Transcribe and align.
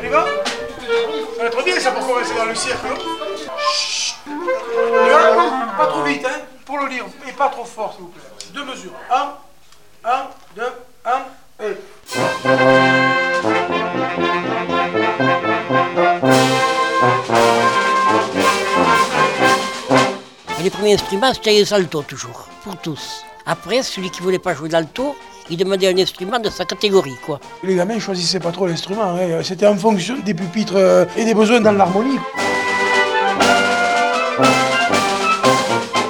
On 0.00 0.04
y 0.04 0.08
va? 0.08 0.24
Ça 0.24 1.42
va 1.42 1.46
être 1.46 1.64
bien 1.64 1.78
ça 1.78 1.90
pour 1.92 2.06
commencer 2.06 2.34
dans 2.34 2.44
le 2.46 2.54
cirque. 2.54 2.78
hein 2.84 2.94
Chut. 3.72 4.16
Là, 4.26 5.74
Pas 5.76 5.86
trop 5.86 6.02
vite, 6.04 6.24
hein? 6.26 6.40
Pour 6.64 6.78
le 6.78 6.86
lire. 6.88 7.04
Et 7.28 7.32
pas 7.32 7.48
trop 7.48 7.64
fort, 7.64 7.92
s'il 7.92 8.02
vous 8.02 8.08
plaît. 8.08 8.22
Deux 8.54 8.64
mesures. 8.64 8.92
Un, 9.10 9.34
un, 10.04 10.22
deux, 10.56 10.72
un, 11.04 11.20
et. 11.64 11.76
Et 20.58 20.62
les 20.62 20.70
premiers 20.70 20.94
instruments, 20.94 21.32
c'était 21.32 21.52
les 21.52 21.72
altos 21.72 22.02
toujours, 22.02 22.48
pour 22.64 22.76
tous. 22.76 23.22
Après, 23.46 23.82
celui 23.82 24.10
qui 24.10 24.20
voulait 24.20 24.38
pas 24.38 24.54
jouer 24.54 24.68
d'alto, 24.68 25.16
il 25.50 25.56
demandait 25.56 25.88
un 25.88 25.98
instrument 25.98 26.38
de 26.38 26.48
sa 26.50 26.64
catégorie, 26.64 27.16
quoi. 27.26 27.40
Les 27.62 27.74
gamins 27.76 27.94
ne 27.96 28.00
choisissaient 28.00 28.40
pas 28.40 28.52
trop 28.52 28.66
l'instrument. 28.66 29.14
hein. 29.16 29.40
C'était 29.42 29.66
en 29.66 29.76
fonction 29.76 30.16
des 30.24 30.34
pupitres 30.34 30.74
euh, 30.76 31.04
et 31.16 31.24
des 31.24 31.34
besoins 31.34 31.60
dans 31.60 31.72
l'harmonie. 31.72 32.18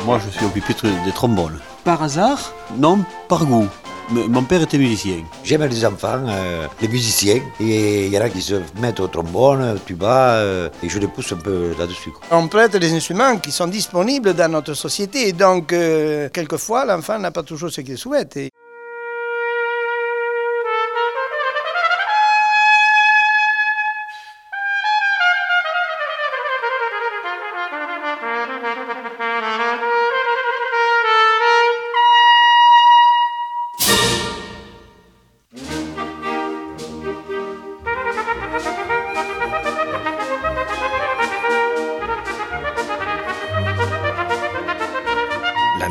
Moi, 0.05 0.19
je 0.25 0.31
suis 0.31 0.45
au 0.45 0.49
pupitre 0.49 0.87
des 1.05 1.13
trombones. 1.13 1.59
Par 1.85 2.03
hasard 2.03 2.53
Non, 2.77 2.99
par 3.29 3.45
goût. 3.45 3.67
M- 4.11 4.27
mon 4.29 4.43
père 4.43 4.61
était 4.63 4.77
musicien. 4.79 5.19
J'aime 5.45 5.65
les 5.67 5.85
enfants, 5.87 6.25
euh, 6.27 6.67
les 6.83 6.89
musiciens, 6.89 7.41
et 7.61 8.07
il 8.07 8.13
y 8.13 8.19
en 8.19 8.23
a 8.23 8.29
qui 8.29 8.43
se 8.43 8.55
mettent 8.81 8.99
au 8.99 9.07
trombone, 9.07 9.75
au 9.77 9.79
tuba, 9.79 10.33
euh, 10.35 10.69
et 10.83 10.89
je 10.89 10.99
les 10.99 11.07
pousse 11.07 11.31
un 11.33 11.37
peu 11.37 11.75
là-dessus. 11.79 12.11
On 12.33 12.49
prête 12.49 12.77
des 12.77 12.93
instruments 12.93 13.37
qui 13.37 13.53
sont 13.53 13.69
disponibles 13.69 14.35
dans 14.35 14.51
notre 14.51 14.75
société, 14.75 15.29
et 15.29 15.33
donc 15.33 15.73
euh, 15.73 16.29
quelquefois 16.33 16.85
l'enfant 16.85 17.19
n'a 17.21 17.31
pas 17.31 17.45
toujours 17.45 17.71
ce 17.71 17.83
qu'il 17.83 17.97
souhaite. 17.99 18.37
Et 18.37 18.51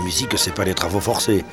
musique, 0.10 0.36
c'est 0.40 0.56
pas 0.56 0.66
des 0.66 0.74
travaux 0.74 1.00
forcés. 1.00 1.46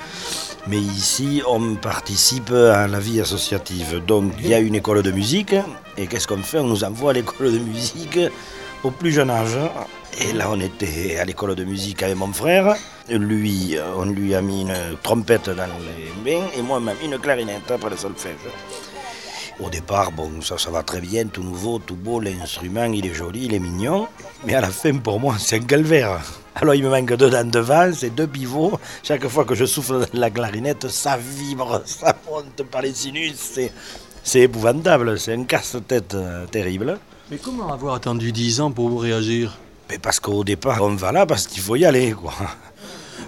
Mais 0.67 0.79
ici, 0.79 1.43
on 1.47 1.75
participe 1.75 2.53
à 2.53 2.89
la 2.89 2.99
vie 2.99 3.21
associative. 3.21 4.03
Donc, 4.07 4.33
il 4.39 4.49
y 4.49 4.55
a 4.55 4.61
une 4.61 4.75
école 4.75 5.03
de 5.03 5.11
musique. 5.11 5.55
Et 5.99 6.07
qu'est-ce 6.07 6.27
qu'on 6.27 6.43
fait? 6.43 6.59
On 6.59 6.67
nous 6.67 6.83
envoie 6.83 7.11
à 7.11 7.13
l'école 7.13 7.53
de 7.53 7.59
musique 7.59 8.19
au 8.83 8.91
plus 8.91 9.13
jeune 9.13 9.29
âge. 9.29 9.59
Et 10.23 10.33
là, 10.33 10.47
on 10.51 10.59
était 10.59 11.19
à 11.19 11.25
l'école 11.27 11.55
de 11.55 11.65
musique 11.65 12.03
avec 12.03 12.17
mon 12.17 12.33
frère. 12.33 12.77
Lui, 13.11 13.77
on 13.95 14.07
lui 14.07 14.35
a 14.35 14.41
mis 14.41 14.63
une 14.63 14.97
trompette 15.03 15.51
dans 15.51 15.69
les 15.89 16.11
mains. 16.25 16.47
Et 16.57 16.63
moi, 16.63 16.79
on 16.79 16.81
m'a 16.81 16.93
une 17.05 17.19
clarinette 17.19 17.71
après 17.71 17.91
le 17.91 17.99
solfège. 17.99 18.47
Au 19.59 19.71
départ, 19.71 20.13
bon, 20.13 20.43
ça, 20.43 20.59
ça 20.59 20.71
va 20.71 20.83
très 20.83 21.01
bien, 21.01 21.27
tout 21.27 21.43
nouveau, 21.43 21.79
tout 21.79 21.97
beau, 21.97 22.21
l'instrument, 22.21 22.85
il 22.85 23.07
est 23.07 23.15
joli, 23.15 23.47
il 23.47 23.55
est 23.55 23.59
mignon. 23.59 24.07
Mais 24.45 24.55
à 24.55 24.61
la 24.61 24.69
fin, 24.69 24.95
pour 24.99 25.19
moi, 25.19 25.37
c'est 25.39 25.57
un 25.57 25.65
calvaire. 25.65 26.21
Alors, 26.55 26.75
il 26.75 26.83
me 26.83 26.91
manque 26.91 27.15
deux 27.15 27.31
dents 27.31 27.45
devant, 27.45 27.91
c'est 27.95 28.15
deux 28.15 28.27
pivots. 28.27 28.79
Chaque 29.03 29.27
fois 29.29 29.47
que 29.47 29.55
je 29.55 29.65
souffle 29.65 30.01
dans 30.01 30.21
la 30.21 30.31
clarinette, 30.31 30.89
ça 30.89 31.17
vibre, 31.17 31.81
ça 31.87 32.15
monte 32.31 32.63
par 32.71 32.83
les 32.83 32.93
sinus. 32.93 33.37
C'est, 33.37 33.73
c'est 34.23 34.41
épouvantable, 34.41 35.19
c'est 35.19 35.33
un 35.33 35.45
casse-tête 35.45 36.15
euh, 36.15 36.47
terrible. 36.47 36.99
Mais 37.31 37.39
comment 37.39 37.73
avoir 37.73 37.95
attendu 37.95 38.33
10 38.33 38.61
ans 38.61 38.71
pour 38.71 38.91
vous 38.91 38.99
réagir? 38.99 39.59
Mais 39.89 39.99
parce 39.99 40.21
qu'au 40.21 40.45
départ, 40.45 40.83
on 40.83 40.97
va 40.97 41.13
là 41.13 41.25
parce 41.25 41.47
qu'il 41.47 41.63
faut 41.63 41.77
y 41.77 41.87
aller, 41.87 42.13
quoi. 42.13 42.35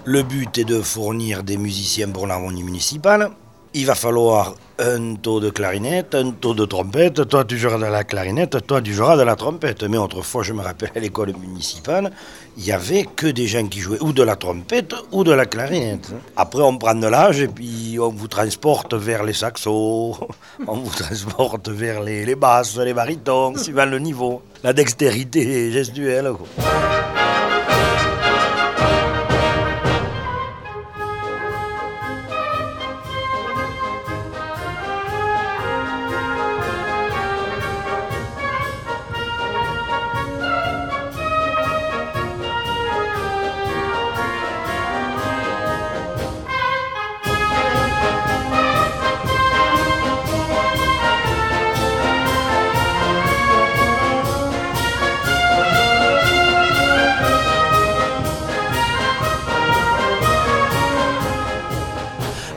Le 0.05 0.21
but 0.23 0.57
est 0.59 0.63
de 0.63 0.81
fournir 0.81 1.43
des 1.43 1.57
musiciens 1.57 2.09
pour 2.09 2.27
l'harmonie 2.27 2.63
municipale. 2.63 3.31
Il 3.75 3.85
va 3.85 3.93
falloir 3.93 4.55
un 4.79 5.13
taux 5.15 5.39
de 5.39 5.51
clarinette, 5.51 6.15
un 6.15 6.31
taux 6.31 6.55
de 6.55 6.65
trompette. 6.65 7.27
Toi, 7.27 7.45
tu 7.45 7.57
joueras 7.57 7.77
de 7.77 7.85
la 7.85 8.03
clarinette, 8.03 8.65
toi, 8.65 8.81
tu 8.81 8.93
joueras 8.93 9.15
de 9.15 9.21
la 9.21 9.35
trompette. 9.35 9.83
Mais 9.83 9.97
autrefois, 9.97 10.41
je 10.41 10.53
me 10.53 10.61
rappelle 10.61 10.89
à 10.95 10.99
l'école 10.99 11.33
municipale, 11.39 12.11
il 12.57 12.65
y 12.65 12.71
avait 12.71 13.05
que 13.15 13.27
des 13.27 13.45
gens 13.45 13.67
qui 13.67 13.79
jouaient 13.79 14.01
ou 14.01 14.11
de 14.11 14.23
la 14.23 14.35
trompette 14.35 14.95
ou 15.11 15.23
de 15.23 15.31
la 15.33 15.45
clarinette. 15.45 16.09
Après, 16.35 16.63
on 16.63 16.79
prend 16.79 16.95
de 16.95 17.05
l'âge 17.05 17.41
et 17.41 17.47
puis 17.47 17.97
on 18.01 18.09
vous 18.09 18.27
transporte 18.27 18.95
vers 18.95 19.23
les 19.23 19.33
saxos, 19.33 20.17
on 20.67 20.75
vous 20.75 20.89
transporte 20.89 21.69
vers 21.69 22.01
les, 22.01 22.33
basses, 22.33 22.75
les 22.77 22.93
barytons, 22.93 23.55
suivant 23.55 23.85
le 23.85 23.99
niveau. 23.99 24.41
La 24.63 24.73
dextérité 24.73 25.71
gestuelle. 25.71 26.31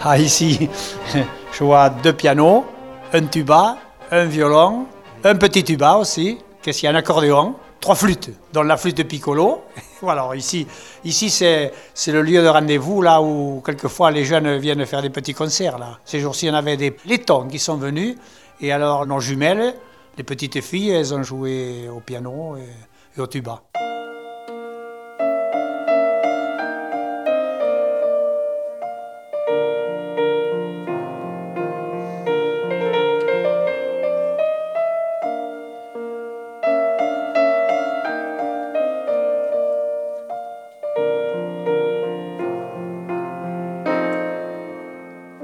Ah, 0.05 0.19
ici, 0.19 0.69
je 1.53 1.63
vois 1.63 1.89
deux 1.89 2.13
pianos, 2.13 2.65
un 3.13 3.25
tuba, 3.27 3.77
un 4.11 4.25
violon, 4.25 4.87
un 5.23 5.37
petit 5.37 5.63
tuba 5.63 5.97
aussi, 5.97 6.39
qu'est-ce 6.61 6.81
qu'il 6.81 6.89
y 6.89 6.93
a, 6.93 6.93
un 6.93 6.99
accordéon, 6.99 7.55
trois 7.81 7.95
flûtes, 7.95 8.31
dont 8.53 8.65
la 8.65 8.77
flûte 8.77 8.97
de 8.97 9.05
piccolo. 9.05 9.63
Voilà, 10.03 10.29
ici, 10.35 10.67
ici 11.05 11.31
c'est, 11.31 11.71
le 12.09 12.23
lieu 12.23 12.43
de 12.43 12.49
rendez-vous, 12.49 13.01
là 13.01 13.23
où 13.23 13.63
quelquefois 13.65 14.11
les 14.11 14.25
jeunes 14.25 14.57
viennent 14.57 14.85
faire 14.87 15.03
des 15.03 15.11
petits 15.11 15.35
concerts. 15.35 15.79
Là. 15.79 16.01
Ces 16.05 16.19
jours-ci, 16.19 16.51
on 16.51 16.55
avait 16.55 16.77
des 16.77 16.97
laitons 17.07 17.47
qui 17.47 17.61
sont 17.61 17.77
venus, 17.77 18.17
et 18.61 18.73
alors 18.73 19.07
nos 19.07 19.21
jumelles, 19.21 19.73
les 20.19 20.25
petites 20.25 20.61
filles, 20.63 20.91
elles 20.91 21.15
ont 21.15 21.23
joué 21.23 21.89
au 21.89 22.01
piano 22.01 22.57
et 22.57 23.21
au 23.21 23.29
tuba. 23.29 23.63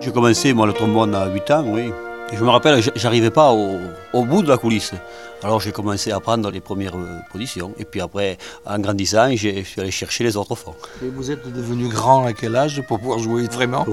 J'ai 0.09 0.15
commencé, 0.15 0.55
moi, 0.55 0.67
le 0.67 0.73
trombone 0.73 1.15
à 1.15 1.27
8 1.29 1.51
ans, 1.51 1.65
oui. 1.67 1.93
Et 2.33 2.37
je 2.39 2.43
me 2.43 2.49
rappelle, 2.49 2.83
j'arrivais 2.97 3.29
pas 3.31 3.53
au, 3.53 3.77
au 4.15 4.25
bout 4.25 4.41
de 4.43 4.49
la 4.49 4.57
coulisse. 4.57 4.93
Alors 5.43 5.61
j'ai 5.61 5.71
commencé 5.71 6.13
à 6.13 6.19
prendre 6.19 6.51
les 6.51 6.61
premières 6.61 6.97
euh, 6.97 7.19
positions. 7.31 7.75
Et 7.79 7.85
puis 7.85 8.01
après, 8.01 8.39
en 8.65 8.79
grandissant, 8.79 9.29
je 9.37 9.63
suis 9.65 9.81
allé 9.83 9.91
chercher 9.91 10.25
les 10.25 10.39
autres 10.39 10.55
fonds. 10.55 10.75
Et 11.05 11.09
vous 11.11 11.31
êtes 11.31 11.47
devenu 11.53 11.89
grand 11.89 12.25
à 12.25 12.33
quel 12.33 12.57
âge 12.57 12.81
pour 12.89 12.99
pouvoir 13.01 13.19
jouer 13.19 13.43
vraiment? 13.49 13.85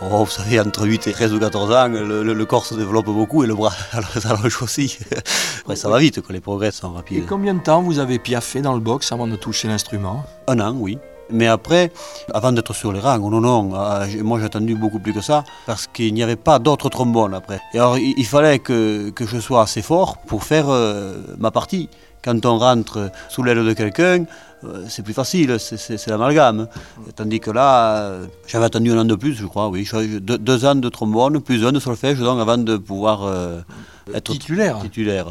Oh, 0.00 0.24
vous 0.24 0.30
savez, 0.30 0.58
entre 0.60 0.86
8 0.86 1.08
et 1.08 1.12
13 1.12 1.34
ou 1.34 1.38
14 1.40 1.72
ans, 1.72 1.88
le, 1.88 2.22
le- 2.22 2.32
le 2.32 2.46
corps 2.46 2.64
se 2.64 2.74
développe 2.74 3.06
beaucoup 3.06 3.44
et 3.44 3.46
le 3.46 3.54
bras 3.54 3.72
ça 4.18 4.32
l'allonge 4.32 4.62
aussi. 4.62 4.96
Après, 5.60 5.76
ça 5.76 5.90
va 5.90 5.98
vite, 5.98 6.22
quoi, 6.22 6.32
les 6.32 6.40
progrès 6.40 6.70
sont 6.70 6.92
Et 6.92 6.96
rapides. 6.96 7.26
combien 7.28 7.52
de 7.52 7.60
temps 7.62 7.82
vous 7.82 7.98
avez 7.98 8.18
piaffé 8.18 8.62
dans 8.62 8.72
le 8.74 8.80
box 8.80 9.12
avant 9.12 9.26
de 9.26 9.36
toucher 9.36 9.68
l'instrument? 9.68 10.24
Un 10.46 10.58
an, 10.60 10.72
oui. 10.74 10.98
Mais 11.30 11.46
après, 11.46 11.92
avant 12.32 12.52
d'être 12.52 12.72
sur 12.74 12.92
les 12.92 13.00
rangs, 13.00 13.18
non, 13.18 13.40
non, 13.40 13.70
euh, 13.74 14.06
moi 14.22 14.38
j'ai 14.38 14.46
attendu 14.46 14.74
beaucoup 14.74 14.98
plus 14.98 15.12
que 15.12 15.20
ça, 15.20 15.44
parce 15.66 15.86
qu'il 15.86 16.14
n'y 16.14 16.22
avait 16.22 16.36
pas 16.36 16.58
d'autres 16.58 16.88
trombones 16.88 17.34
après. 17.34 17.60
Et 17.74 17.78
alors 17.78 17.98
il, 17.98 18.24
fallait 18.26 18.58
que, 18.58 19.10
que 19.10 19.26
je 19.26 19.38
sois 19.38 19.62
assez 19.62 19.82
fort 19.82 20.18
pour 20.26 20.44
faire 20.44 20.66
euh, 20.68 21.16
ma 21.38 21.50
partie. 21.50 21.88
Quand 22.24 22.44
on 22.46 22.58
rentre 22.58 23.10
sous 23.28 23.42
l'aile 23.42 23.64
de 23.64 23.72
quelqu'un, 23.74 24.24
euh, 24.64 24.84
c'est 24.88 25.02
plus 25.02 25.14
facile, 25.14 25.56
c'est- 25.60 26.06
l'amalgame. 26.08 26.66
Tandis 27.14 27.38
que 27.40 27.50
là, 27.50 27.96
euh, 27.98 28.26
j'avais 28.46 28.64
attendu 28.64 28.90
un 28.90 28.98
an 28.98 29.04
de 29.04 29.14
plus, 29.14 29.34
je 29.34 29.46
crois, 29.46 29.68
oui. 29.68 29.88
Deux, 30.20 30.38
deux 30.38 30.64
ans 30.64 30.74
de 30.74 30.88
trombone, 30.88 31.40
plus 31.40 31.64
un 31.64 31.72
de 31.72 31.78
solfège, 31.80 32.18
donc 32.18 32.40
avant 32.40 32.58
de 32.58 32.76
pouvoir 32.76 33.20
être 34.14 34.32
Titulaire 34.32 34.78
titulaire. 34.80 35.26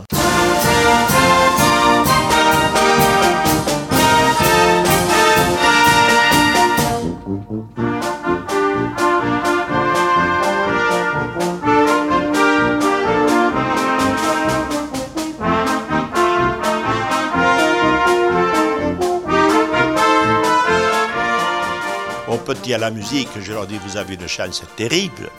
À 22.74 22.78
la 22.78 22.92
musique, 22.92 23.30
je 23.40 23.54
leur 23.54 23.68
dis, 23.68 23.80
vous 23.86 23.98
avez 23.98 24.16
une 24.16 24.28
chance 24.28 24.64
terrible. 24.76 25.30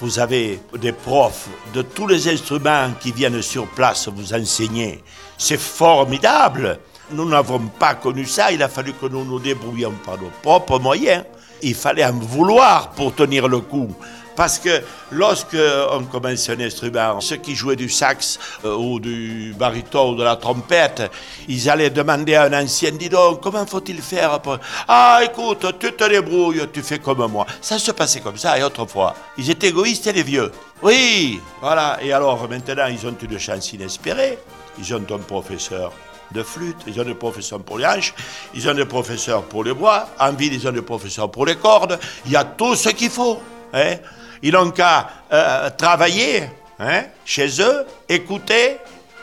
Vous 0.00 0.18
avez 0.18 0.60
des 0.80 0.92
profs 0.92 1.48
de 1.72 1.82
tous 1.82 2.06
les 2.06 2.28
instruments 2.28 2.90
qui 3.00 3.12
viennent 3.12 3.42
sur 3.42 3.66
place 3.68 4.08
vous 4.08 4.34
enseigner. 4.34 5.02
C'est 5.38 5.60
formidable. 5.60 6.78
Nous 7.12 7.28
n'avons 7.28 7.60
pas 7.78 7.94
connu 7.94 8.26
ça. 8.26 8.50
Il 8.50 8.62
a 8.62 8.68
fallu 8.68 8.92
que 8.92 9.06
nous 9.06 9.24
nous 9.24 9.38
débrouillions 9.38 9.94
par 10.04 10.18
nos 10.20 10.30
propres 10.42 10.78
moyens. 10.78 11.24
Il 11.62 11.74
fallait 11.74 12.04
en 12.04 12.12
vouloir 12.12 12.90
pour 12.90 13.14
tenir 13.14 13.46
le 13.46 13.60
coup. 13.60 13.94
Parce 14.36 14.58
que 14.58 14.82
lorsque 15.12 15.56
on 15.90 16.04
commence 16.04 16.48
un 16.48 16.60
instrument, 16.60 17.20
ceux 17.20 17.36
qui 17.36 17.54
jouaient 17.54 17.76
du 17.76 17.88
sax 17.88 18.38
euh, 18.64 18.74
ou 18.74 18.98
du 18.98 19.54
baryton 19.56 20.12
ou 20.12 20.16
de 20.16 20.24
la 20.24 20.36
trompette, 20.36 21.10
ils 21.48 21.70
allaient 21.70 21.90
demander 21.90 22.34
à 22.34 22.44
un 22.44 22.64
ancien, 22.64 22.90
dis 22.92 23.08
donc, 23.08 23.40
comment 23.40 23.64
faut-il 23.66 24.00
faire 24.02 24.40
pour... 24.40 24.58
Ah, 24.88 25.20
écoute, 25.22 25.66
tu 25.78 25.92
te 25.92 26.08
débrouilles, 26.08 26.66
tu 26.72 26.82
fais 26.82 26.98
comme 26.98 27.26
moi. 27.30 27.46
Ça 27.60 27.78
se 27.78 27.92
passait 27.92 28.20
comme 28.20 28.36
ça, 28.36 28.58
et 28.58 28.62
autrefois. 28.62 29.14
Ils 29.38 29.50
étaient 29.50 29.68
égoïstes, 29.68 30.12
les 30.12 30.22
vieux. 30.22 30.50
Oui, 30.82 31.40
voilà. 31.60 31.98
Et 32.02 32.12
alors, 32.12 32.48
maintenant, 32.48 32.86
ils 32.86 33.06
ont 33.06 33.16
une 33.20 33.38
chance 33.38 33.72
inespérée. 33.72 34.38
Ils 34.78 34.94
ont 34.94 35.04
un 35.10 35.18
professeur 35.18 35.92
de 36.32 36.42
flûte, 36.42 36.78
ils 36.86 37.00
ont 37.00 37.04
des 37.04 37.14
professeurs 37.14 37.60
pour 37.60 37.78
les 37.78 37.86
hanches, 37.86 38.12
ils 38.54 38.68
ont 38.68 38.74
des 38.74 38.86
professeurs 38.86 39.44
pour 39.44 39.62
les 39.62 39.72
bois, 39.72 40.08
en 40.18 40.32
ville, 40.32 40.52
ils 40.52 40.66
ont 40.66 40.72
des 40.72 40.82
professeurs 40.82 41.30
pour 41.30 41.46
les 41.46 41.54
cordes. 41.54 41.98
Il 42.26 42.32
y 42.32 42.36
a 42.36 42.44
tout 42.44 42.74
ce 42.74 42.88
qu'il 42.88 43.10
faut. 43.10 43.40
Hein 43.72 43.96
ils 44.44 44.52
n'ont 44.52 44.70
qu'à 44.70 45.08
euh, 45.32 45.70
travailler 45.70 46.42
hein, 46.78 47.04
chez 47.24 47.48
eux, 47.62 47.86
écouter, 48.06 48.76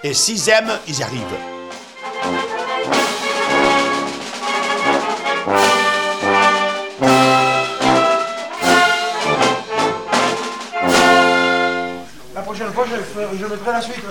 et 0.03 0.15
s'ils 0.15 0.49
aiment, 0.49 0.79
ils 0.87 1.03
arrivent. 1.03 1.21
La 12.33 12.41
prochaine 12.41 12.73
fois, 12.73 12.85
je, 12.87 13.45
mettrai 13.45 13.71
la 13.73 13.81
suite. 13.81 14.03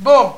Bon, 0.00 0.32